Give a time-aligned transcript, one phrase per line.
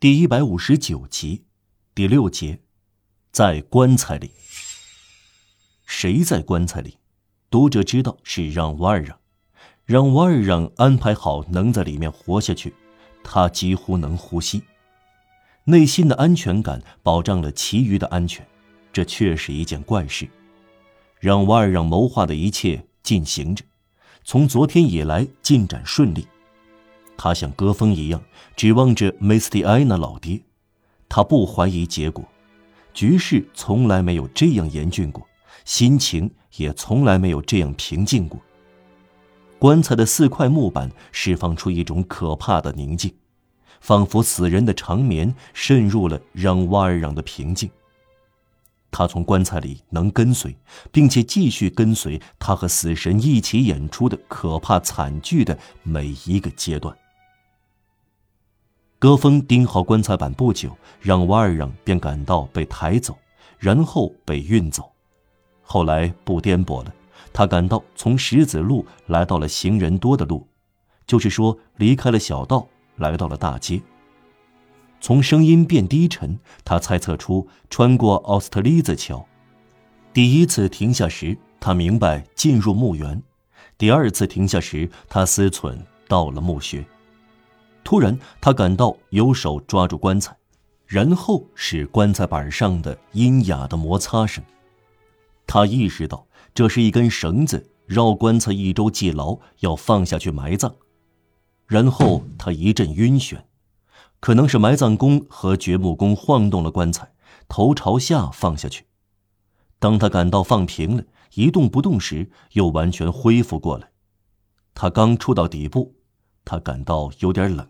[0.00, 1.44] 第一百五十九集，
[1.94, 2.60] 第六节，
[3.30, 4.30] 在棺材里。
[5.84, 6.96] 谁在棺材里？
[7.50, 9.18] 读者知道是让瓦尔让，
[9.84, 12.72] 让瓦尔让安排好能在里面活下去，
[13.22, 14.62] 他几乎能呼吸，
[15.64, 18.48] 内心的安全感保障了其余的安全，
[18.94, 20.26] 这却是一件怪事。
[21.18, 23.62] 让瓦尔让谋划的一切进行着，
[24.24, 26.26] 从昨天以来进展顺利。
[27.22, 28.22] 他像戈峰一样
[28.56, 30.40] 指望着梅斯蒂埃娜老爹，
[31.06, 32.24] 他不怀疑结果。
[32.94, 35.28] 局势从来没有这样严峻过，
[35.66, 38.40] 心情也从来没有这样平静过。
[39.58, 43.12] 棺材的四块木板释放出一种可怕的宁静，
[43.82, 47.68] 仿佛死人的长眠渗入了让瓦尔让的平静。
[48.90, 50.56] 他从棺材里能跟随，
[50.90, 56.96] 并且继续跟随他和死神一起演出的可怕惨剧的每一个阶段。
[59.00, 63.16] 戈峰钉好棺材板不久，让瓦尔让便感到被抬走，
[63.58, 64.92] 然后被运走。
[65.62, 66.92] 后来不颠簸了，
[67.32, 70.46] 他感到从石子路来到了行人多的路，
[71.06, 73.80] 就是说离开了小道，来到了大街。
[75.00, 79.26] 从声音变低沉，他猜测出穿过奥斯特利兹桥。
[80.12, 83.16] 第一次停下时，他明白进入墓园；
[83.78, 86.84] 第二次停下时，他思忖到了墓穴。
[87.90, 90.36] 突然，他感到有手抓住棺材，
[90.86, 94.44] 然后是棺材板上的阴哑的摩擦声。
[95.44, 96.24] 他意识到
[96.54, 100.72] 这是一根绳子绕棺材一周系牢，要放下去埋葬。
[101.66, 103.38] 然后他一阵晕眩，
[104.20, 107.12] 可能是埋葬工和掘墓工晃动了棺材，
[107.48, 108.84] 头朝下放下去。
[109.80, 111.02] 当他感到放平了，
[111.34, 113.90] 一动不动时，又完全恢复过来。
[114.74, 115.96] 他刚触到底部。
[116.42, 117.68] 他感到有点冷，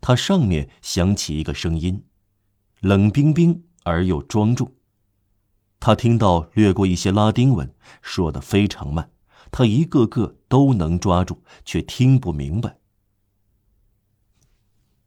[0.00, 2.04] 他上面响起一个声音，
[2.80, 4.72] 冷冰冰而又庄重。
[5.78, 9.10] 他听到略过一些拉丁文，说的非常慢，
[9.50, 12.78] 他一个个都能抓住，却听不明白。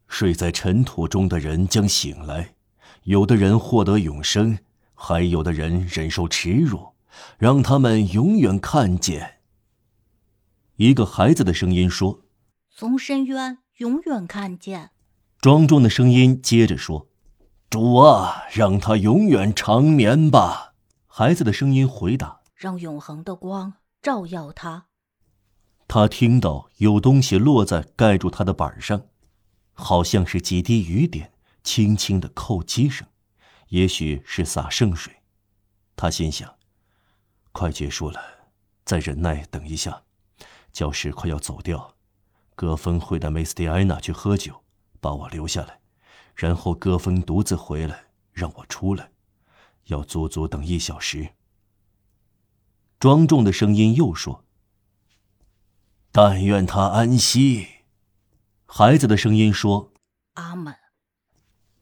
[0.08, 2.56] 睡在尘土中的人将醒来，
[3.04, 4.60] 有的人获得永生，
[4.94, 6.94] 还有的人忍受耻辱，
[7.38, 9.40] 让他们永远看见。
[10.76, 12.22] 一个孩子的声音说。
[12.76, 14.92] 从深渊永远看见，
[15.42, 17.08] 庄重的声音接着说
[17.72, 20.76] ：“主啊，让他永远长眠吧。”
[21.08, 24.86] 孩子的声音回答：“让永恒的光照耀他。”
[25.90, 29.08] 他听到有东西落在盖住他的板上，
[29.74, 33.08] 好像是几滴雨点轻轻的叩击声，
[33.70, 35.24] 也许是洒圣水。
[35.96, 36.54] 他心想
[37.52, 38.22] ：“快结束了，
[38.86, 40.04] 再忍耐等一下，
[40.72, 41.96] 教室快要走掉。”
[42.56, 44.64] 戈峰会带梅斯蒂埃娜去喝酒，
[45.00, 45.80] 把我留下来，
[46.36, 49.12] 然后戈峰独自回来，让我出来，
[49.86, 51.30] 要足足等一小时。
[53.00, 54.46] 庄重的声音又说
[56.12, 57.68] ：“但愿他安息。”
[58.66, 59.92] 孩子的声音说
[60.36, 60.74] ：“阿门。”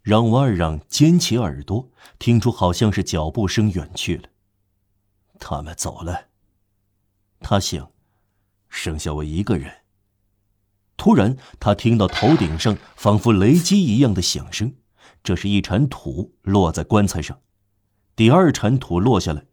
[0.01, 4.29] 让瓦尔让尖起耳朵，听出好像是脚步声远去了。
[5.39, 6.29] 他们走了，
[7.39, 7.91] 他想，
[8.67, 9.80] 剩下我一个人。
[11.01, 14.75] 突然，他听到头顶上仿佛雷击一样的响声，
[15.23, 17.39] 这是一铲土落在棺材上。
[18.16, 19.45] 第二铲土落下来，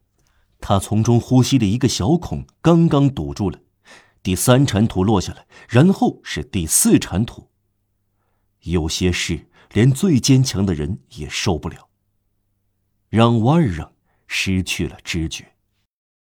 [0.60, 3.60] 他从中呼吸的一个小孔刚刚堵住了。
[4.22, 7.48] 第三铲土落下来，然后是第四铲土。
[8.64, 11.88] 有些事连最坚强的人也受不了，
[13.08, 13.94] 让瓦尔让
[14.26, 15.54] 失去了知觉。